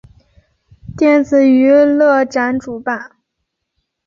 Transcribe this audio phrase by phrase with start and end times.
[0.97, 3.17] 电子娱乐展主办。